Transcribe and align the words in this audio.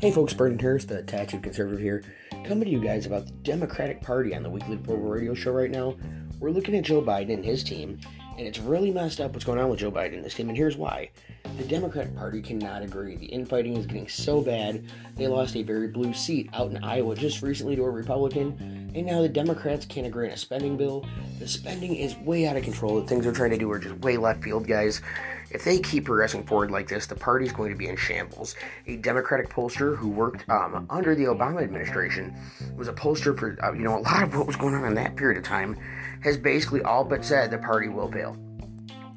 Hey 0.00 0.10
folks, 0.10 0.32
Brendan 0.32 0.58
Harris, 0.58 0.86
the 0.86 1.02
tattooed 1.02 1.42
conservative 1.42 1.78
here, 1.78 2.02
coming 2.44 2.64
to 2.64 2.70
you 2.70 2.80
guys 2.80 3.04
about 3.04 3.26
the 3.26 3.32
Democratic 3.32 4.00
Party 4.00 4.34
on 4.34 4.42
the 4.42 4.48
Weekly 4.48 4.76
Global 4.76 5.10
Radio 5.10 5.34
Show 5.34 5.52
right 5.52 5.70
now. 5.70 5.94
We're 6.38 6.52
looking 6.52 6.74
at 6.74 6.84
Joe 6.84 7.02
Biden 7.02 7.34
and 7.34 7.44
his 7.44 7.62
team, 7.62 8.00
and 8.38 8.46
it's 8.46 8.58
really 8.58 8.92
messed 8.92 9.20
up 9.20 9.34
what's 9.34 9.44
going 9.44 9.58
on 9.58 9.68
with 9.68 9.80
Joe 9.80 9.92
Biden 9.92 10.14
and 10.14 10.24
this 10.24 10.32
team, 10.32 10.48
and 10.48 10.56
here's 10.56 10.78
why. 10.78 11.10
The 11.58 11.64
Democratic 11.64 12.16
Party 12.16 12.40
cannot 12.40 12.80
agree. 12.80 13.16
The 13.16 13.26
infighting 13.26 13.76
is 13.76 13.84
getting 13.84 14.08
so 14.08 14.40
bad. 14.40 14.86
They 15.16 15.26
lost 15.26 15.54
a 15.54 15.62
very 15.62 15.88
blue 15.88 16.14
seat 16.14 16.48
out 16.54 16.70
in 16.70 16.82
Iowa 16.82 17.14
just 17.14 17.42
recently 17.42 17.76
to 17.76 17.84
a 17.84 17.90
Republican, 17.90 18.90
and 18.94 19.04
now 19.04 19.20
the 19.20 19.28
Democrats 19.28 19.84
can't 19.84 20.06
agree 20.06 20.28
on 20.28 20.32
a 20.32 20.38
spending 20.38 20.78
bill. 20.78 21.04
The 21.38 21.46
spending 21.46 21.94
is 21.94 22.16
way 22.16 22.46
out 22.46 22.56
of 22.56 22.64
control. 22.64 23.02
The 23.02 23.06
things 23.06 23.24
they're 23.24 23.34
trying 23.34 23.50
to 23.50 23.58
do 23.58 23.70
are 23.70 23.78
just 23.78 23.96
way 23.96 24.16
left 24.16 24.42
field, 24.42 24.66
guys. 24.66 25.02
If 25.50 25.64
they 25.64 25.78
keep 25.78 26.04
progressing 26.04 26.44
forward 26.44 26.70
like 26.70 26.88
this, 26.88 27.06
the 27.06 27.16
party's 27.16 27.52
going 27.52 27.70
to 27.70 27.76
be 27.76 27.88
in 27.88 27.96
shambles. 27.96 28.54
A 28.86 28.96
Democratic 28.96 29.48
pollster 29.48 29.96
who 29.96 30.08
worked 30.08 30.48
um, 30.48 30.86
under 30.88 31.14
the 31.14 31.24
Obama 31.24 31.62
administration 31.62 32.34
was 32.76 32.88
a 32.88 32.92
pollster 32.92 33.36
for 33.36 33.58
uh, 33.62 33.72
you 33.72 33.82
know 33.82 33.98
a 33.98 34.00
lot 34.00 34.22
of 34.22 34.36
what 34.36 34.46
was 34.46 34.56
going 34.56 34.74
on 34.74 34.84
in 34.84 34.94
that 34.94 35.16
period 35.16 35.38
of 35.38 35.44
time 35.44 35.76
has 36.22 36.36
basically 36.36 36.82
all 36.82 37.04
but 37.04 37.24
said 37.24 37.50
the 37.50 37.58
party 37.58 37.88
will 37.88 38.10
fail. 38.10 38.36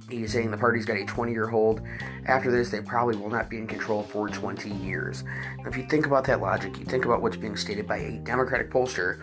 He's 0.09 0.33
saying 0.33 0.51
the 0.51 0.57
party's 0.57 0.85
got 0.85 0.97
a 0.97 1.05
20 1.05 1.31
year 1.31 1.47
hold. 1.47 1.81
After 2.25 2.51
this, 2.51 2.69
they 2.69 2.81
probably 2.81 3.15
will 3.15 3.29
not 3.29 3.49
be 3.49 3.57
in 3.57 3.67
control 3.67 4.03
for 4.03 4.27
20 4.27 4.69
years. 4.69 5.23
Now, 5.59 5.69
if 5.69 5.77
you 5.77 5.85
think 5.87 6.05
about 6.05 6.25
that 6.25 6.41
logic, 6.41 6.77
you 6.77 6.85
think 6.85 7.05
about 7.05 7.21
what's 7.21 7.37
being 7.37 7.55
stated 7.55 7.87
by 7.87 7.97
a 7.97 8.11
Democratic 8.19 8.69
pollster 8.69 9.19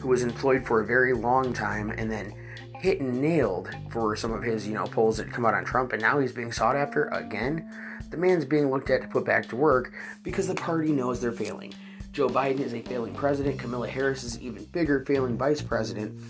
who 0.00 0.08
was 0.08 0.22
employed 0.22 0.66
for 0.66 0.80
a 0.80 0.86
very 0.86 1.12
long 1.12 1.52
time 1.52 1.90
and 1.90 2.10
then 2.10 2.34
hit 2.82 3.00
and 3.00 3.20
nailed 3.20 3.70
for 3.90 4.16
some 4.16 4.32
of 4.32 4.42
his, 4.42 4.66
you 4.66 4.74
know, 4.74 4.84
polls 4.86 5.16
that 5.16 5.32
come 5.32 5.46
out 5.46 5.54
on 5.54 5.64
Trump, 5.64 5.92
and 5.92 6.02
now 6.02 6.18
he's 6.18 6.32
being 6.32 6.50
sought 6.50 6.74
after 6.74 7.04
again. 7.08 7.64
The 8.10 8.16
man's 8.16 8.44
being 8.44 8.70
looked 8.70 8.90
at 8.90 9.02
to 9.02 9.08
put 9.08 9.24
back 9.24 9.48
to 9.50 9.56
work 9.56 9.92
because 10.24 10.48
the 10.48 10.54
party 10.56 10.90
knows 10.90 11.20
they're 11.20 11.30
failing. 11.30 11.72
Joe 12.12 12.28
Biden 12.28 12.58
is 12.58 12.74
a 12.74 12.82
failing 12.82 13.14
president. 13.14 13.60
Kamala 13.60 13.88
Harris 13.88 14.24
is 14.24 14.34
an 14.34 14.42
even 14.42 14.64
bigger 14.64 15.04
failing 15.04 15.38
vice 15.38 15.62
president. 15.62 16.20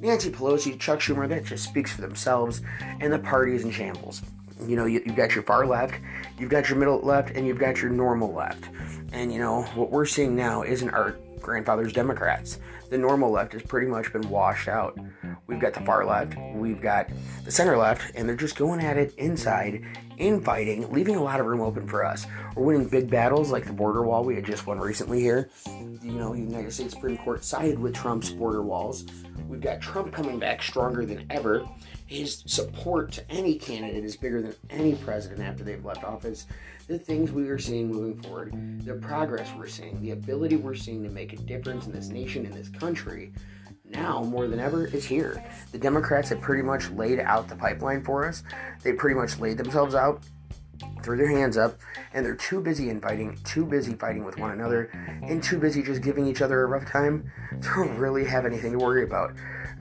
Nancy 0.00 0.30
Pelosi, 0.30 0.78
Chuck 0.78 1.00
Schumer, 1.00 1.28
that 1.28 1.44
just 1.44 1.64
speaks 1.64 1.92
for 1.92 2.02
themselves, 2.02 2.62
and 3.00 3.12
the 3.12 3.18
party 3.18 3.56
is 3.56 3.64
in 3.64 3.72
shambles. 3.72 4.22
You 4.64 4.76
know, 4.76 4.86
you, 4.86 5.02
have 5.04 5.16
got 5.16 5.34
your 5.34 5.42
far 5.42 5.66
left, 5.66 6.00
you've 6.38 6.50
got 6.50 6.68
your 6.68 6.78
middle 6.78 7.00
left, 7.00 7.30
and 7.30 7.46
you've 7.46 7.58
got 7.58 7.82
your 7.82 7.90
normal 7.90 8.32
left. 8.32 8.70
And 9.12 9.32
you 9.32 9.40
know, 9.40 9.62
what 9.74 9.90
we're 9.90 10.06
seeing 10.06 10.36
now 10.36 10.62
isn't 10.62 10.90
our 10.90 11.16
grandfather's 11.40 11.92
Democrats. 11.92 12.60
The 12.90 12.98
normal 12.98 13.30
left 13.30 13.52
has 13.52 13.62
pretty 13.62 13.86
much 13.86 14.12
been 14.12 14.28
washed 14.28 14.66
out. 14.66 14.98
We've 15.46 15.60
got 15.60 15.74
the 15.74 15.80
far 15.82 16.04
left, 16.04 16.34
we've 16.54 16.80
got 16.80 17.08
the 17.44 17.50
center 17.50 17.76
left, 17.76 18.12
and 18.16 18.28
they're 18.28 18.36
just 18.36 18.56
going 18.56 18.80
at 18.80 18.96
it 18.96 19.14
inside, 19.14 19.84
infighting, 20.18 20.92
leaving 20.92 21.14
a 21.14 21.22
lot 21.22 21.38
of 21.38 21.46
room 21.46 21.60
open 21.60 21.86
for 21.86 22.04
us. 22.04 22.26
We're 22.56 22.64
winning 22.64 22.88
big 22.88 23.08
battles 23.08 23.52
like 23.52 23.64
the 23.64 23.72
border 23.72 24.02
wall 24.02 24.24
we 24.24 24.34
had 24.34 24.44
just 24.44 24.66
won 24.66 24.80
recently 24.80 25.20
here. 25.20 25.50
You 25.66 26.12
know, 26.12 26.34
the 26.34 26.40
United 26.40 26.72
States 26.72 26.94
Supreme 26.94 27.18
Court 27.18 27.44
sided 27.44 27.78
with 27.78 27.94
Trump's 27.94 28.30
border 28.30 28.62
walls. 28.62 29.04
We've 29.48 29.60
got 29.60 29.80
Trump 29.80 30.12
coming 30.12 30.38
back 30.38 30.62
stronger 30.62 31.04
than 31.06 31.26
ever. 31.30 31.68
His 32.06 32.42
support 32.46 33.12
to 33.12 33.30
any 33.30 33.54
candidate 33.56 34.04
is 34.04 34.16
bigger 34.16 34.42
than 34.42 34.54
any 34.68 34.96
president 34.96 35.40
after 35.40 35.62
they've 35.62 35.84
left 35.84 36.02
office. 36.02 36.46
The 36.88 36.98
things 36.98 37.30
we 37.30 37.48
are 37.48 37.58
seeing 37.58 37.88
moving 37.88 38.20
forward, 38.20 38.84
the 38.84 38.94
progress 38.94 39.48
we're 39.56 39.68
seeing, 39.68 40.00
the 40.00 40.10
ability 40.10 40.56
we're 40.56 40.74
seeing 40.74 41.04
to 41.04 41.08
make 41.08 41.32
a 41.32 41.36
difference 41.36 41.86
in 41.86 41.92
this 41.92 42.08
nation, 42.08 42.44
in 42.44 42.50
this 42.50 42.68
country, 42.80 43.32
now 43.84 44.22
more 44.22 44.48
than 44.48 44.58
ever 44.58 44.86
is 44.86 45.04
here. 45.04 45.44
The 45.72 45.78
Democrats 45.78 46.30
have 46.30 46.40
pretty 46.40 46.62
much 46.62 46.90
laid 46.90 47.20
out 47.20 47.48
the 47.48 47.56
pipeline 47.56 48.02
for 48.02 48.26
us. 48.26 48.42
They 48.82 48.92
pretty 48.94 49.14
much 49.14 49.38
laid 49.38 49.58
themselves 49.58 49.94
out, 49.94 50.22
threw 51.02 51.16
their 51.16 51.28
hands 51.28 51.58
up, 51.58 51.78
and 52.14 52.24
they're 52.24 52.36
too 52.36 52.60
busy 52.60 52.88
infighting, 52.88 53.38
too 53.44 53.66
busy 53.66 53.94
fighting 53.94 54.24
with 54.24 54.38
one 54.38 54.52
another, 54.52 54.90
and 55.22 55.42
too 55.42 55.58
busy 55.58 55.82
just 55.82 56.02
giving 56.02 56.26
each 56.26 56.40
other 56.40 56.62
a 56.62 56.66
rough 56.66 56.86
time 56.86 57.30
to 57.62 57.82
really 57.98 58.24
have 58.24 58.46
anything 58.46 58.72
to 58.72 58.78
worry 58.78 59.04
about. 59.04 59.32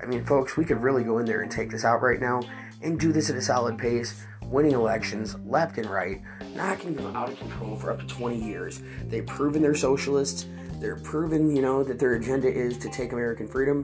I 0.02 0.06
mean, 0.06 0.26
folks, 0.26 0.58
we 0.58 0.66
could 0.66 0.82
really 0.82 1.04
go 1.04 1.20
in 1.20 1.26
there 1.26 1.42
and 1.42 1.52
take 1.52 1.72
this 1.72 1.86
out 1.86 2.02
right 2.02 2.20
now 2.20 2.42
and 2.82 3.00
do 3.00 3.12
this 3.12 3.30
at 3.30 3.36
a 3.36 3.42
solid 3.42 3.78
pace, 3.78 4.26
winning 4.46 4.74
elections 4.74 5.36
left 5.46 5.78
and 5.78 5.90
right, 5.90 6.22
knocking 6.56 6.96
them 6.96 7.16
out 7.16 7.30
of 7.30 7.38
control 7.38 7.76
for 7.76 7.92
up 7.92 8.00
to 8.00 8.08
20 8.08 8.42
years. 8.42 8.82
They've 9.08 9.26
proven 9.26 9.62
they're 9.62 9.76
socialists. 9.76 10.46
They're 10.80 10.96
proving, 10.96 11.56
you 11.56 11.62
know, 11.62 11.84
that 11.84 12.00
their 12.00 12.16
agenda 12.16 12.48
is 12.48 12.78
to 12.80 12.90
take 12.90 13.12
American 13.12 13.48
freedom, 13.48 13.84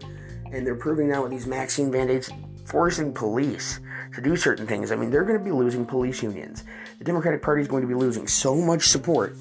and 0.51 0.66
they're 0.66 0.75
proving 0.75 1.09
now 1.09 1.23
with 1.23 1.31
these 1.31 1.45
Maxine 1.45 1.91
vaccine 1.91 1.91
mandates, 1.91 2.29
forcing 2.66 3.13
police 3.13 3.79
to 4.13 4.22
do 4.22 4.35
certain 4.35 4.66
things. 4.66 4.91
I 4.91 4.95
mean, 4.95 5.11
they're 5.11 5.25
going 5.25 5.38
to 5.38 5.44
be 5.44 5.51
losing 5.51 5.85
police 5.85 6.23
unions. 6.23 6.63
The 6.97 7.03
Democratic 7.03 7.41
Party 7.41 7.61
is 7.61 7.67
going 7.67 7.81
to 7.81 7.88
be 7.88 7.94
losing 7.94 8.28
so 8.28 8.55
much 8.55 8.88
support. 8.88 9.35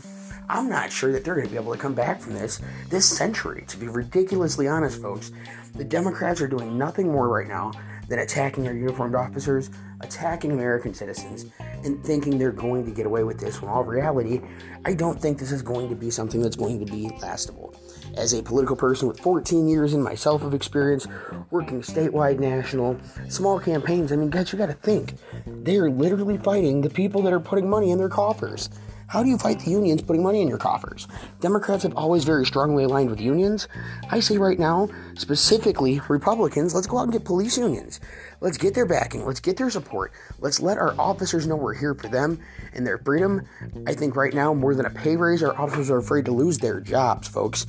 I'm 0.48 0.68
not 0.68 0.92
sure 0.92 1.12
that 1.12 1.24
they're 1.24 1.34
going 1.34 1.46
to 1.46 1.50
be 1.50 1.58
able 1.58 1.72
to 1.72 1.78
come 1.78 1.94
back 1.94 2.20
from 2.20 2.34
this 2.34 2.60
this 2.90 3.06
century. 3.06 3.64
To 3.68 3.76
be 3.76 3.88
ridiculously 3.88 4.68
honest, 4.68 5.00
folks, 5.00 5.32
the 5.74 5.84
Democrats 5.84 6.40
are 6.40 6.48
doing 6.48 6.76
nothing 6.76 7.10
more 7.10 7.28
right 7.28 7.48
now 7.48 7.72
than 8.08 8.18
attacking 8.18 8.66
our 8.66 8.74
uniformed 8.74 9.14
officers, 9.14 9.70
attacking 10.04 10.52
American 10.52 10.94
citizens, 10.94 11.46
and 11.82 12.02
thinking 12.04 12.38
they're 12.38 12.52
going 12.52 12.84
to 12.84 12.90
get 12.90 13.06
away 13.06 13.24
with 13.24 13.38
this 13.38 13.60
when 13.60 13.70
all 13.70 13.84
reality, 13.84 14.40
I 14.84 14.94
don't 14.94 15.20
think 15.20 15.38
this 15.38 15.52
is 15.52 15.62
going 15.62 15.88
to 15.88 15.94
be 15.94 16.10
something 16.10 16.40
that's 16.40 16.56
going 16.56 16.84
to 16.84 16.90
be 16.90 17.08
lastable. 17.20 17.76
As 18.16 18.32
a 18.32 18.42
political 18.42 18.76
person 18.76 19.08
with 19.08 19.18
14 19.18 19.66
years 19.66 19.92
in 19.92 20.02
myself 20.02 20.42
of 20.42 20.54
experience, 20.54 21.06
working 21.50 21.82
statewide, 21.82 22.38
national, 22.38 22.96
small 23.28 23.58
campaigns, 23.58 24.12
I 24.12 24.16
mean, 24.16 24.30
guys, 24.30 24.52
you 24.52 24.58
gotta 24.58 24.74
think. 24.74 25.14
They 25.46 25.78
are 25.78 25.90
literally 25.90 26.38
fighting 26.38 26.80
the 26.80 26.90
people 26.90 27.22
that 27.22 27.32
are 27.32 27.40
putting 27.40 27.68
money 27.68 27.90
in 27.90 27.98
their 27.98 28.08
coffers. 28.08 28.70
How 29.06 29.22
do 29.22 29.28
you 29.28 29.38
fight 29.38 29.60
the 29.60 29.70
unions 29.70 30.02
putting 30.02 30.22
money 30.22 30.40
in 30.40 30.48
your 30.48 30.58
coffers? 30.58 31.06
Democrats 31.40 31.82
have 31.82 31.94
always 31.94 32.24
very 32.24 32.46
strongly 32.46 32.84
aligned 32.84 33.10
with 33.10 33.20
unions. 33.20 33.68
I 34.10 34.20
say 34.20 34.38
right 34.38 34.58
now, 34.58 34.88
specifically 35.14 36.00
Republicans, 36.08 36.74
let's 36.74 36.86
go 36.86 36.98
out 36.98 37.04
and 37.04 37.12
get 37.12 37.24
police 37.24 37.58
unions. 37.58 38.00
Let's 38.40 38.58
get 38.58 38.74
their 38.74 38.86
backing. 38.86 39.24
Let's 39.24 39.40
get 39.40 39.56
their 39.56 39.70
support. 39.70 40.12
Let's 40.40 40.60
let 40.60 40.78
our 40.78 40.94
officers 40.98 41.46
know 41.46 41.56
we're 41.56 41.74
here 41.74 41.94
for 41.94 42.08
them 42.08 42.40
and 42.72 42.86
their 42.86 42.98
freedom. 42.98 43.46
I 43.86 43.94
think 43.94 44.16
right 44.16 44.34
now, 44.34 44.54
more 44.54 44.74
than 44.74 44.86
a 44.86 44.90
pay 44.90 45.16
raise, 45.16 45.42
our 45.42 45.56
officers 45.56 45.90
are 45.90 45.98
afraid 45.98 46.24
to 46.24 46.32
lose 46.32 46.58
their 46.58 46.80
jobs, 46.80 47.28
folks. 47.28 47.66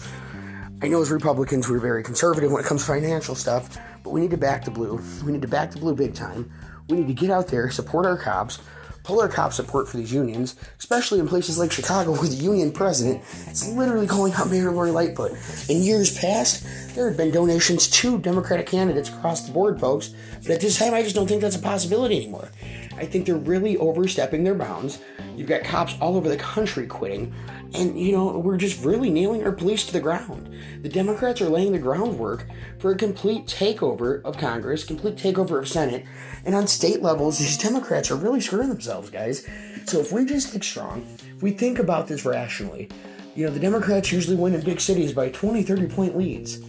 I 0.81 0.87
know 0.87 1.01
as 1.01 1.11
Republicans, 1.11 1.69
we're 1.69 1.79
very 1.79 2.03
conservative 2.03 2.51
when 2.51 2.63
it 2.63 2.67
comes 2.67 2.81
to 2.81 2.87
financial 2.87 3.35
stuff, 3.35 3.77
but 4.03 4.09
we 4.11 4.21
need 4.21 4.31
to 4.31 4.37
back 4.37 4.65
the 4.65 4.71
blue. 4.71 5.01
We 5.25 5.31
need 5.31 5.41
to 5.41 5.47
back 5.47 5.71
the 5.71 5.79
blue 5.79 5.95
big 5.95 6.13
time. 6.13 6.51
We 6.89 6.97
need 6.97 7.07
to 7.07 7.13
get 7.13 7.29
out 7.29 7.47
there, 7.47 7.71
support 7.71 8.05
our 8.05 8.17
cops, 8.17 8.59
cop 9.05 9.53
support 9.53 9.87
for 9.87 9.97
these 9.97 10.11
unions, 10.11 10.55
especially 10.79 11.19
in 11.19 11.27
places 11.27 11.57
like 11.57 11.71
Chicago 11.71 12.11
where 12.11 12.27
the 12.27 12.35
union 12.35 12.71
president 12.71 13.23
is 13.49 13.71
literally 13.73 14.07
calling 14.07 14.33
out 14.33 14.49
Mayor 14.49 14.71
Lori 14.71 14.91
Lightfoot. 14.91 15.31
In 15.69 15.81
years 15.81 16.17
past, 16.17 16.65
there 16.95 17.07
had 17.07 17.17
been 17.17 17.31
donations 17.31 17.87
to 17.87 18.17
Democratic 18.17 18.67
candidates 18.67 19.09
across 19.09 19.41
the 19.41 19.51
board, 19.51 19.79
folks, 19.79 20.13
but 20.41 20.51
at 20.51 20.61
this 20.61 20.77
time, 20.77 20.93
I 20.93 21.03
just 21.03 21.15
don't 21.15 21.27
think 21.27 21.41
that's 21.41 21.55
a 21.55 21.59
possibility 21.59 22.17
anymore. 22.17 22.49
I 22.97 23.05
think 23.05 23.25
they're 23.25 23.35
really 23.35 23.77
overstepping 23.77 24.43
their 24.43 24.55
bounds. 24.55 24.99
You've 25.35 25.49
got 25.49 25.63
cops 25.63 25.95
all 25.99 26.15
over 26.15 26.29
the 26.29 26.37
country 26.37 26.87
quitting, 26.87 27.33
and 27.73 27.99
you 27.99 28.11
know, 28.11 28.37
we're 28.37 28.57
just 28.57 28.83
really 28.83 29.09
nailing 29.09 29.43
our 29.43 29.51
police 29.51 29.85
to 29.85 29.93
the 29.93 29.99
ground. 29.99 30.53
The 30.81 30.89
Democrats 30.89 31.41
are 31.41 31.49
laying 31.49 31.71
the 31.71 31.79
groundwork 31.79 32.45
for 32.79 32.91
a 32.91 32.97
complete 32.97 33.47
takeover 33.47 34.21
of 34.23 34.37
Congress, 34.37 34.83
complete 34.83 35.15
takeover 35.15 35.59
of 35.59 35.67
Senate, 35.67 36.05
and 36.45 36.53
on 36.53 36.67
state 36.67 37.01
levels, 37.01 37.39
these 37.39 37.57
Democrats 37.57 38.11
are 38.11 38.15
really 38.15 38.41
screwing 38.41 38.69
themselves, 38.69 39.09
guys. 39.09 39.47
So 39.85 39.99
if 39.99 40.11
we 40.11 40.25
just 40.25 40.53
get 40.53 40.63
strong, 40.63 41.05
if 41.35 41.41
we 41.41 41.51
think 41.51 41.79
about 41.79 42.07
this 42.07 42.25
rationally, 42.25 42.89
you 43.35 43.45
know, 43.45 43.51
the 43.51 43.59
Democrats 43.59 44.11
usually 44.11 44.37
win 44.37 44.53
in 44.53 44.61
big 44.61 44.79
cities 44.79 45.11
by 45.11 45.29
20, 45.29 45.63
30 45.63 45.87
point 45.87 46.17
leads. 46.17 46.59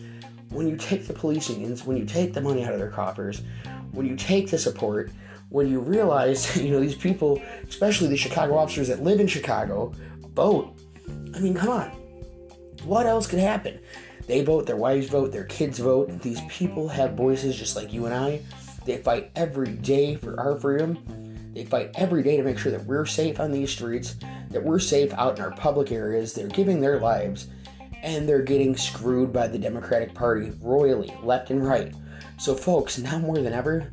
When 0.48 0.68
you 0.68 0.76
take 0.76 1.06
the 1.06 1.12
police 1.12 1.50
unions, 1.50 1.84
when 1.84 1.96
you 1.96 2.04
take 2.04 2.32
the 2.32 2.40
money 2.40 2.64
out 2.64 2.72
of 2.72 2.78
their 2.78 2.90
coffers, 2.90 3.42
when 3.92 4.06
you 4.06 4.16
take 4.16 4.50
the 4.50 4.58
support, 4.58 5.10
when 5.48 5.68
you 5.68 5.80
realize, 5.80 6.56
you 6.62 6.70
know, 6.70 6.80
these 6.80 6.94
people, 6.94 7.40
especially 7.68 8.08
the 8.08 8.16
Chicago 8.16 8.56
officers 8.56 8.88
that 8.88 9.02
live 9.02 9.20
in 9.20 9.26
Chicago, 9.26 9.92
vote. 10.34 10.78
I 11.36 11.40
mean, 11.40 11.54
come 11.54 11.68
on. 11.68 11.90
What 12.84 13.06
else 13.06 13.26
could 13.26 13.38
happen? 13.38 13.78
They 14.26 14.42
vote, 14.42 14.66
their 14.66 14.76
wives 14.76 15.08
vote, 15.08 15.32
their 15.32 15.44
kids 15.44 15.78
vote. 15.78 16.22
These 16.22 16.40
people 16.48 16.88
have 16.88 17.14
voices 17.14 17.56
just 17.56 17.76
like 17.76 17.92
you 17.92 18.06
and 18.06 18.14
I. 18.14 18.40
They 18.84 18.98
fight 18.98 19.30
every 19.36 19.72
day 19.72 20.16
for 20.16 20.38
our 20.40 20.56
freedom. 20.56 21.52
They 21.52 21.64
fight 21.64 21.90
every 21.94 22.22
day 22.22 22.36
to 22.36 22.42
make 22.42 22.58
sure 22.58 22.72
that 22.72 22.84
we're 22.84 23.06
safe 23.06 23.40
on 23.40 23.50
these 23.50 23.70
streets, 23.70 24.16
that 24.50 24.62
we're 24.62 24.78
safe 24.78 25.12
out 25.14 25.38
in 25.38 25.44
our 25.44 25.52
public 25.52 25.92
areas. 25.92 26.32
They're 26.32 26.48
giving 26.48 26.80
their 26.80 27.00
lives, 27.00 27.48
and 28.02 28.28
they're 28.28 28.42
getting 28.42 28.76
screwed 28.76 29.32
by 29.32 29.48
the 29.48 29.58
Democratic 29.58 30.14
Party 30.14 30.52
royally, 30.60 31.14
left 31.22 31.50
and 31.50 31.66
right. 31.66 31.94
So, 32.38 32.54
folks, 32.54 32.98
now 32.98 33.18
more 33.18 33.38
than 33.38 33.52
ever, 33.52 33.90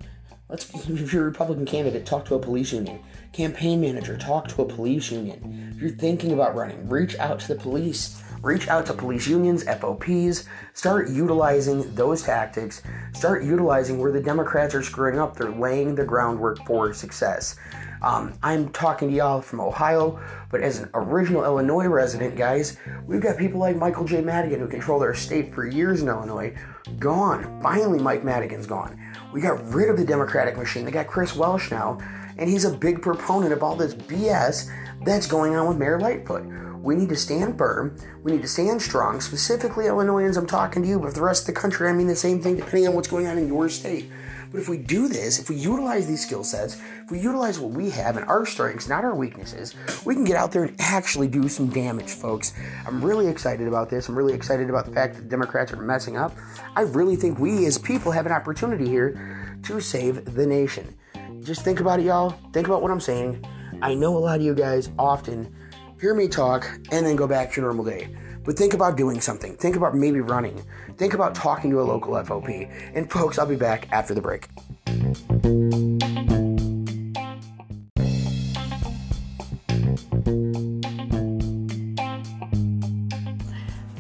let's 0.54 0.72
if 0.88 1.12
you're 1.12 1.24
a 1.24 1.26
Republican 1.26 1.66
candidate, 1.66 2.06
talk 2.06 2.26
to 2.26 2.36
a 2.36 2.40
police 2.40 2.72
union. 2.72 3.00
Campaign 3.32 3.82
manager, 3.82 4.16
talk 4.16 4.48
to 4.50 4.62
a 4.62 4.66
police 4.66 5.12
union. 5.12 5.74
If 5.76 5.82
you're 5.82 5.90
thinking 5.90 6.32
about 6.32 6.56
running, 6.56 6.88
reach 6.88 7.18
out 7.18 7.40
to 7.40 7.48
the 7.48 7.56
police. 7.56 8.22
Reach 8.44 8.68
out 8.68 8.86
to 8.88 8.94
police 8.94 9.26
unions, 9.26 9.64
FOPs, 9.64 10.46
start 10.74 11.10
utilizing 11.10 11.96
those 11.96 12.22
tactics, 12.22 12.84
start 13.14 13.44
utilizing 13.44 13.98
where 13.98 14.12
the 14.12 14.22
Democrats 14.22 14.76
are 14.76 14.84
screwing 14.84 15.18
up. 15.18 15.36
They're 15.36 15.50
laying 15.50 15.96
the 15.96 16.06
groundwork 16.06 16.60
for 16.68 16.94
success. 16.94 17.56
Um, 18.04 18.34
I'm 18.44 18.70
talking 18.70 19.10
to 19.10 19.16
y'all 19.16 19.42
from 19.42 19.62
Ohio, 19.62 20.20
but 20.52 20.60
as 20.60 20.80
an 20.80 20.90
original 20.94 21.46
Illinois 21.46 21.88
resident, 21.88 22.36
guys, 22.36 22.78
we've 23.08 23.22
got 23.22 23.38
people 23.38 23.62
like 23.62 23.78
Michael 23.78 24.04
J. 24.04 24.20
Madigan 24.20 24.60
who 24.60 24.68
controlled 24.68 25.04
their 25.04 25.14
state 25.14 25.54
for 25.54 25.66
years 25.66 26.02
in 26.02 26.10
Illinois 26.10 26.54
gone. 27.00 27.62
Finally, 27.64 28.00
Mike 28.00 28.26
Madigan's 28.26 28.68
gone. 28.68 29.00
We 29.32 29.40
got 29.40 29.64
rid 29.74 29.90
of 29.90 29.96
the 29.96 30.04
Democratic 30.04 30.58
machine. 30.58 30.84
They 30.84 30.92
got 30.92 31.08
Chris 31.08 31.34
Welch 31.34 31.72
now, 31.72 31.98
and 32.38 32.50
he's 32.50 32.66
a 32.66 32.78
big 32.78 33.02
proponent 33.02 33.54
of 33.54 33.64
all 33.64 33.78
this 33.78 33.94
BS 33.94 34.70
that's 35.06 35.26
going 35.26 35.56
on 35.56 35.70
with 35.70 35.78
Mayor 35.78 36.00
Lightfoot. 36.00 36.44
We 36.82 36.96
need 36.96 37.08
to 37.10 37.16
stand 37.16 37.58
firm. 37.58 37.96
We 38.24 38.34
need 38.34 38.42
to 38.42 38.48
stand 38.50 38.82
strong. 38.82 39.22
Specifically, 39.22 39.88
Illinoisans, 39.88 40.36
I'm 40.36 40.46
talking 40.46 40.84
to 40.84 40.90
you, 40.90 41.00
but 41.00 41.10
for 41.10 41.16
the 41.16 41.22
rest 41.22 41.44
of 41.44 41.56
the 41.56 41.60
country, 41.60 41.88
I 41.88 41.94
mean 41.94 42.08
the 42.08 42.16
same 42.18 42.42
thing 42.42 42.58
depending 42.58 42.90
on 42.90 42.96
what's 42.96 43.08
going 43.08 43.28
on 43.28 43.38
in 43.38 43.48
your 43.48 43.70
state. 43.70 44.12
But 44.52 44.60
if 44.62 44.70
we 44.70 44.78
do 44.78 45.08
this, 45.08 45.40
if 45.40 45.50
we 45.50 45.56
utilize 45.56 46.06
these 46.06 46.22
skill 46.22 46.44
sets, 46.44 46.80
if 47.04 47.12
we 47.12 47.20
utilize 47.20 47.60
what 47.60 47.72
we 47.72 47.90
have 47.90 48.16
and 48.16 48.26
our 48.28 48.46
strengths, 48.46 48.88
not 48.88 49.04
our 49.04 49.14
weaknesses, 49.14 49.76
we 50.06 50.16
can 50.16 50.24
get 50.24 50.38
out 50.38 50.54
there 50.54 50.64
and 50.64 50.76
actually 50.80 51.28
do 51.28 51.50
some 51.50 51.68
damage, 51.68 52.10
folks. 52.10 52.54
I'm 52.88 53.04
really 53.04 53.28
excited 53.28 53.68
about 53.68 53.90
this. 53.90 54.08
I'm 54.08 54.18
really 54.18 54.34
excited 54.34 54.70
about 54.70 54.86
the 54.86 54.94
fact 54.94 55.16
that 55.16 55.24
the 55.24 55.28
Democrats 55.28 55.74
are 55.74 55.82
messing 55.82 56.16
up. 56.16 56.34
I 56.78 56.82
really 56.82 57.18
think 57.18 57.40
we 57.40 57.66
as 57.66 57.78
people 57.78 58.14
have 58.14 58.26
an 58.26 58.32
opportunity 58.32 58.88
here 58.88 59.58
to 59.64 59.82
save 59.82 60.34
the 60.34 60.48
nation. 60.48 60.96
Just 61.42 61.66
think 61.66 61.82
about 61.82 62.00
it, 62.00 62.06
y'all. 62.06 62.36
Think 62.54 62.68
about 62.68 62.82
what 62.82 62.90
I'm 62.90 63.02
saying. 63.02 63.46
I 63.82 63.94
know 63.96 64.16
a 64.16 64.20
lot 64.20 64.38
of 64.38 64.42
you 64.46 64.56
guys 64.56 64.90
often 64.98 65.54
hear 66.00 66.14
me 66.14 66.30
talk 66.30 66.66
and 66.92 67.06
then 67.06 67.18
go 67.18 67.28
back 67.28 67.52
to 67.52 67.62
your 67.62 67.70
normal 67.70 67.84
day. 67.84 68.16
But 68.46 68.58
think 68.58 68.74
about 68.74 68.96
doing 68.96 69.20
something. 69.20 69.58
Think 69.58 69.76
about 69.76 69.94
maybe 69.94 70.22
running. 70.22 70.64
Think 70.98 71.14
about 71.14 71.36
talking 71.36 71.70
to 71.72 71.82
a 71.82 71.84
local 71.84 72.14
FOP. 72.14 72.70
And 72.94 73.12
folks, 73.12 73.38
I'll 73.38 73.46
be 73.46 73.58
back 73.58 73.90
after 73.92 74.14
the 74.14 74.22
break. 74.22 74.48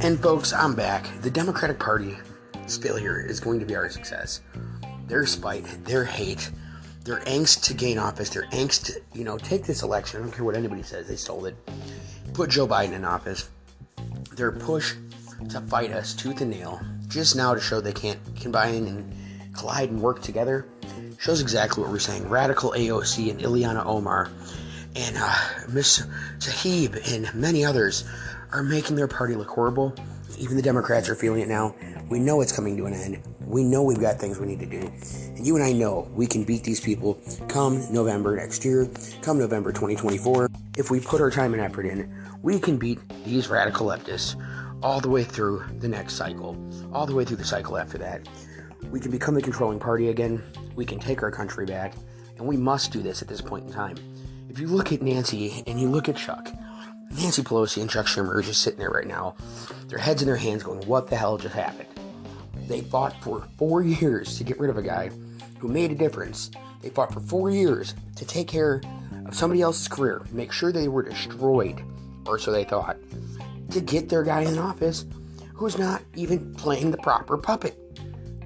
And 0.04 0.22
folks, 0.22 0.52
I'm 0.52 0.76
back. 0.76 1.08
The 1.22 1.32
Democratic 1.32 1.80
Party's 1.80 2.18
failure 2.78 3.26
is 3.26 3.40
going 3.40 3.62
to 3.62 3.66
be 3.66 3.74
our 3.74 3.90
success. 3.90 4.42
Their 5.08 5.26
spite, 5.26 5.64
their 5.86 6.04
hate, 6.04 6.52
their 7.06 7.22
angst 7.22 7.64
to 7.68 7.74
gain 7.74 7.98
office, 7.98 8.30
their 8.30 8.44
angst 8.48 8.88
to, 8.88 9.02
you 9.14 9.24
know, 9.24 9.38
take 9.38 9.64
this 9.64 9.82
election. 9.82 10.20
I 10.20 10.24
don't 10.24 10.34
care 10.34 10.44
what 10.44 10.58
anybody 10.58 10.84
says, 10.84 11.08
they 11.08 11.16
stole 11.16 11.46
it. 11.46 11.56
Put 12.34 12.50
Joe 12.50 12.68
Biden 12.68 12.92
in 12.92 13.06
office 13.06 13.50
their 14.36 14.52
push 14.52 14.94
to 15.50 15.62
fight 15.62 15.92
us 15.94 16.14
tooth 16.14 16.42
and 16.42 16.52
nail 16.52 16.82
just 17.08 17.38
now 17.38 17.54
to 17.54 17.62
show 17.62 17.80
they 17.80 17.94
can't 17.94 18.20
combine 18.36 18.86
and 18.88 19.56
collide 19.56 19.90
and 19.90 20.02
work 20.02 20.22
together 20.22 20.68
shows 21.18 21.40
exactly 21.40 21.82
what 21.82 21.90
we're 21.90 22.00
saying. 22.00 22.28
Radical 22.28 22.72
AOC 22.72 23.32
and 23.32 23.40
Ilhan 23.40 23.82
Omar 23.86 24.30
and 24.98 25.16
uh, 25.18 25.36
Miss 25.70 26.06
Sahib 26.40 26.98
and 27.08 27.34
many 27.34 27.64
others 27.64 28.04
are 28.54 28.64
making 28.64 28.96
their 28.96 29.08
party 29.08 29.36
look 29.36 29.50
horrible. 29.50 29.94
Even 30.38 30.56
the 30.56 30.62
Democrats 30.62 31.10
are 31.10 31.16
feeling 31.16 31.42
it 31.42 31.48
now. 31.48 31.76
We 32.10 32.20
know 32.20 32.42
it's 32.42 32.52
coming 32.52 32.78
to 32.78 32.86
an 32.86 32.94
end. 32.94 33.20
We 33.46 33.64
know 33.64 33.84
we've 33.84 34.00
got 34.00 34.20
things 34.20 34.40
we 34.40 34.46
need 34.46 34.60
to 34.60 34.66
do. 34.66 34.92
And 35.36 35.46
you 35.46 35.56
and 35.56 35.64
I 35.64 35.72
know 35.72 36.08
we 36.14 36.28
can 36.28 36.44
beat 36.44 36.64
these 36.64 36.80
people 36.80 37.20
come 37.48 37.92
November 37.92 38.36
next 38.36 38.64
year, 38.64 38.88
come 39.22 39.40
November 39.40 39.72
2024. 39.72 40.50
If 40.78 40.92
we 40.92 41.00
put 41.00 41.20
our 41.20 41.32
time 41.32 41.54
and 41.54 41.62
effort 41.62 41.86
in, 41.86 42.14
we 42.44 42.60
can 42.60 42.78
beat 42.78 43.00
these 43.26 43.48
radical 43.48 43.88
leftists 43.88 44.40
all 44.84 45.00
the 45.00 45.10
way 45.10 45.24
through 45.24 45.64
the 45.80 45.88
next 45.88 46.14
cycle, 46.14 46.56
all 46.94 47.06
the 47.08 47.16
way 47.16 47.26
through 47.26 47.38
the 47.38 47.46
cycle 47.46 47.78
after 47.78 47.98
that. 47.98 48.28
We 48.92 49.00
can 49.00 49.12
become 49.12 49.34
the 49.34 49.42
controlling 49.42 49.80
party 49.80 50.10
again. 50.10 50.44
We 50.76 50.86
can 50.86 51.00
take 51.00 51.24
our 51.24 51.32
country 51.32 51.66
back. 51.66 51.94
And 52.38 52.46
we 52.46 52.58
must 52.58 52.92
do 52.92 53.02
this 53.02 53.22
at 53.22 53.28
this 53.28 53.42
point 53.42 53.66
in 53.66 53.72
time. 53.72 53.98
If 54.50 54.60
you 54.60 54.68
look 54.68 54.92
at 54.92 55.02
Nancy 55.02 55.64
and 55.66 55.80
you 55.80 55.90
look 55.90 56.10
at 56.10 56.18
Chuck, 56.18 56.52
Nancy 57.16 57.44
Pelosi 57.44 57.82
and 57.82 57.90
Chuck 57.90 58.08
Schumer 58.08 58.36
are 58.36 58.42
just 58.42 58.62
sitting 58.62 58.80
there 58.80 58.90
right 58.90 59.08
now, 59.08 59.36
their 59.88 60.00
heads 60.00 60.22
in 60.22 60.28
their 60.28 60.36
hands 60.36 60.64
going, 60.64 60.86
What 60.88 61.10
the 61.10 61.16
hell 61.16 61.38
just 61.38 61.54
happened? 61.54 61.90
They 62.68 62.82
fought 62.82 63.22
for 63.22 63.48
four 63.58 63.84
years 63.84 64.38
to 64.38 64.44
get 64.44 64.60
rid 64.60 64.70
of 64.70 64.78
a 64.78 64.82
guy 64.82 65.12
who 65.60 65.68
made 65.68 65.92
a 65.92 65.96
difference. 65.96 66.50
They 66.82 66.90
fought 66.90 67.14
for 67.14 67.20
four 67.20 67.50
years 67.52 67.94
to 68.16 68.26
take 68.26 68.48
care 68.48 68.82
of 69.26 69.36
somebody 69.36 69.62
else's 69.62 69.88
career, 69.88 70.22
make 70.32 70.52
sure 70.52 70.72
they 70.72 70.88
were 70.88 71.04
destroyed 71.04 71.82
or 72.26 72.40
so 72.40 72.52
they 72.52 72.64
thought, 72.64 72.98
to 73.72 73.82
get 73.82 74.10
their 74.10 74.24
guy 74.24 74.42
in 74.42 74.58
office 74.58 75.06
who's 75.54 75.78
not 75.78 76.02
even 76.16 76.54
playing 76.56 76.92
the 76.92 76.98
proper 76.98 77.38
puppet. 77.38 77.78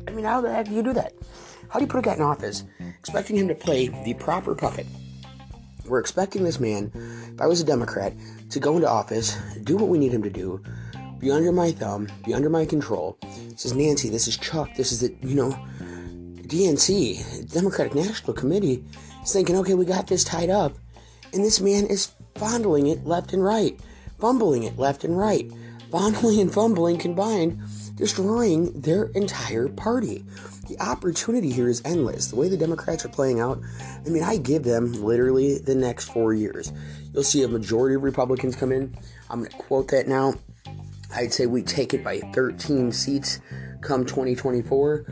I 0.08 0.12
mean, 0.12 0.25
how 0.25 0.42
the 0.42 0.54
heck 0.54 0.68
do 0.68 0.74
you 0.74 0.84
do 0.84 0.94
that? 0.94 1.14
How 1.69 1.80
do 1.80 1.86
you 1.86 1.90
put 1.90 2.00
a 2.00 2.02
guy 2.02 2.16
in 2.16 2.22
office 2.22 2.64
expecting 3.00 3.38
him 3.38 3.48
to 3.48 3.56
play 3.56 3.88
the 4.04 4.14
proper 4.16 4.56
puppet? 4.56 4.88
We're 5.86 6.00
expecting 6.00 6.44
this 6.44 6.60
man, 6.60 6.92
if 7.34 7.42
I 7.42 7.48
was 7.48 7.62
a 7.62 7.64
Democrat, 7.64 8.14
to 8.50 8.60
go 8.60 8.76
into 8.76 8.90
office, 8.90 9.38
do 9.64 9.78
what 9.78 9.90
we 9.90 9.98
need 9.98 10.14
him 10.14 10.24
to 10.24 10.30
do, 10.30 10.62
be 11.20 11.32
under 11.32 11.52
my 11.52 11.72
thumb, 11.72 12.08
be 12.26 12.34
under 12.34 12.50
my 12.50 12.66
control. 12.66 13.18
This 13.50 13.66
is 13.66 13.74
Nancy, 13.74 14.10
this 14.10 14.28
is 14.28 14.38
Chuck, 14.38 14.70
this 14.76 14.92
is 14.92 15.02
the, 15.02 15.16
you 15.28 15.36
know, 15.36 15.58
DNC, 16.44 17.52
Democratic 17.52 17.96
National 17.96 18.34
Committee, 18.34 18.84
is 19.24 19.34
thinking, 19.34 19.56
okay, 19.58 19.74
we 19.74 19.86
got 19.86 20.08
this 20.08 20.24
tied 20.24 20.50
up. 20.50 20.78
And 21.34 21.44
this 21.44 21.60
man 21.60 21.86
is 21.88 22.14
fondling 22.36 22.88
it 22.88 23.06
left 23.06 23.34
and 23.34 23.44
right, 23.44 23.78
fumbling 24.20 24.64
it 24.64 24.78
left 24.78 25.04
and 25.04 25.18
right, 25.18 25.52
fondling 25.92 26.40
and 26.40 26.54
fumbling 26.54 26.98
combined, 26.98 27.60
destroying 27.98 28.72
their 28.80 29.06
entire 29.08 29.68
party. 29.68 30.24
The 30.70 30.80
opportunity 30.80 31.52
here 31.52 31.68
is 31.68 31.82
endless. 31.84 32.28
The 32.28 32.36
way 32.36 32.48
the 32.48 32.58
Democrats 32.58 33.04
are 33.04 33.10
playing 33.10 33.40
out, 33.42 33.60
I 34.06 34.10
mean, 34.10 34.24
I 34.24 34.38
give 34.38 34.64
them 34.64 34.94
literally 34.94 35.58
the 35.58 35.76
next 35.76 36.06
four 36.06 36.34
years. 36.34 36.72
You'll 37.14 37.24
see 37.24 37.44
a 37.44 37.48
majority 37.48 37.96
of 37.96 38.04
Republicans 38.04 38.56
come 38.56 38.72
in. 38.72 38.96
I'm 39.30 39.40
going 39.40 39.52
to 39.52 39.58
quote 39.58 39.90
that 39.90 40.08
now. 40.08 40.36
I'd 41.14 41.34
say 41.34 41.46
we 41.46 41.62
take 41.62 41.94
it 41.94 42.04
by 42.04 42.20
13 42.34 42.92
seats 42.92 43.40
come 43.82 44.06
2024. 44.06 45.06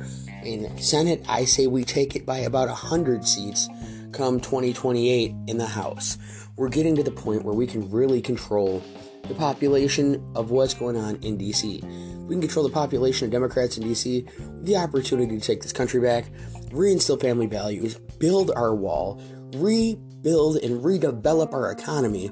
In 0.43 0.77
Senate, 0.77 1.25
I 1.27 1.45
say 1.45 1.67
we 1.67 1.83
take 1.83 2.15
it 2.15 2.25
by 2.25 2.39
about 2.39 2.67
100 2.67 3.25
seats 3.25 3.67
come 4.11 4.39
2028 4.39 5.33
in 5.47 5.57
the 5.57 5.65
House 5.65 6.17
we're 6.57 6.69
getting 6.69 6.95
to 6.95 7.03
the 7.03 7.11
point 7.11 7.43
where 7.43 7.53
we 7.53 7.67
can 7.67 7.89
really 7.91 8.21
control 8.21 8.81
the 9.27 9.35
population 9.35 10.23
of 10.35 10.51
what's 10.51 10.73
going 10.73 10.97
on 10.97 11.15
in 11.17 11.37
DC. 11.37 11.83
We 12.25 12.33
can 12.33 12.41
control 12.41 12.67
the 12.67 12.73
population 12.73 13.25
of 13.25 13.31
Democrats 13.31 13.77
in 13.77 13.83
DC, 13.83 14.63
the 14.63 14.77
opportunity 14.77 15.37
to 15.37 15.45
take 15.45 15.61
this 15.61 15.73
country 15.73 16.01
back, 16.01 16.25
reinstill 16.69 17.21
family 17.21 17.47
values, 17.47 17.95
build 18.19 18.51
our 18.55 18.73
wall, 18.73 19.21
rebuild 19.55 20.57
and 20.57 20.83
redevelop 20.83 21.53
our 21.53 21.71
economy, 21.71 22.31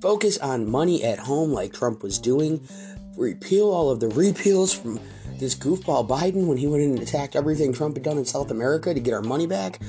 focus 0.00 0.38
on 0.38 0.70
money 0.70 1.02
at 1.04 1.18
home 1.18 1.50
like 1.50 1.72
Trump 1.72 2.02
was 2.02 2.18
doing, 2.18 2.66
repeal 3.16 3.70
all 3.70 3.90
of 3.90 4.00
the 4.00 4.08
repeals 4.08 4.72
from 4.72 5.00
this 5.38 5.54
goofball 5.54 6.06
Biden 6.06 6.46
when 6.46 6.58
he 6.58 6.66
went 6.66 6.82
in 6.82 6.90
and 6.90 7.00
attacked 7.00 7.34
everything 7.34 7.72
Trump 7.72 7.96
had 7.96 8.02
done 8.02 8.18
in 8.18 8.24
South 8.24 8.50
America 8.50 8.92
to 8.92 9.00
get 9.00 9.14
our 9.14 9.22
money 9.22 9.46
back, 9.46 9.80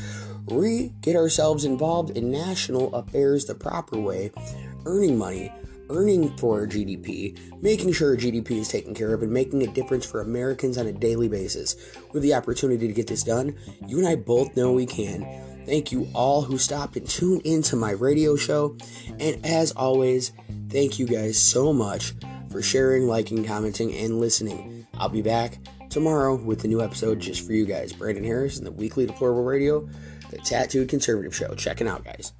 re 0.47 0.93
get 1.01 1.15
ourselves 1.15 1.65
involved 1.65 2.17
in 2.17 2.31
national 2.31 2.93
affairs 2.95 3.45
the 3.45 3.55
proper 3.55 3.99
way, 3.99 4.31
earning 4.85 5.17
money, 5.17 5.51
earning 5.91 6.35
for 6.37 6.65
GDP, 6.65 7.37
making 7.61 7.93
sure 7.93 8.17
GDP 8.17 8.51
is 8.51 8.69
taken 8.69 8.93
care 8.93 9.13
of, 9.13 9.21
and 9.21 9.31
making 9.31 9.63
a 9.63 9.67
difference 9.67 10.05
for 10.05 10.21
Americans 10.21 10.77
on 10.77 10.87
a 10.87 10.91
daily 10.91 11.27
basis. 11.27 11.75
With 12.11 12.23
the 12.23 12.33
opportunity 12.33 12.87
to 12.87 12.93
get 12.93 13.07
this 13.07 13.23
done, 13.23 13.55
you 13.87 13.99
and 13.99 14.07
I 14.07 14.15
both 14.15 14.55
know 14.55 14.73
we 14.73 14.85
can. 14.85 15.21
Thank 15.65 15.91
you 15.91 16.09
all 16.13 16.41
who 16.41 16.57
stopped 16.57 16.97
and 16.97 17.07
tuned 17.07 17.43
into 17.43 17.75
my 17.75 17.91
radio 17.91 18.35
show. 18.35 18.75
And 19.19 19.45
as 19.45 19.71
always, 19.73 20.31
thank 20.69 20.97
you 20.97 21.05
guys 21.05 21.37
so 21.37 21.71
much 21.71 22.13
for 22.49 22.61
sharing, 22.61 23.07
liking, 23.07 23.45
commenting, 23.45 23.93
and 23.95 24.19
listening. 24.19 24.87
I'll 24.95 25.09
be 25.09 25.21
back 25.21 25.59
tomorrow 25.89 26.35
with 26.35 26.63
a 26.63 26.67
new 26.67 26.81
episode 26.81 27.19
just 27.19 27.45
for 27.45 27.53
you 27.53 27.65
guys. 27.65 27.93
Brandon 27.93 28.23
Harris 28.23 28.57
and 28.57 28.65
the 28.65 28.71
Weekly 28.71 29.05
Deplorable 29.05 29.43
Radio 29.43 29.87
the 30.31 30.37
Tattooed 30.37 30.89
Conservative 30.89 31.35
Show. 31.35 31.53
Checking 31.55 31.87
out, 31.87 32.03
guys. 32.03 32.33